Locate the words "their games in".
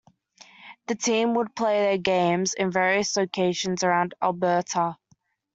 1.81-2.71